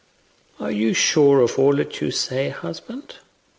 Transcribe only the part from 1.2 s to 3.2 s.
of all you say, husband?"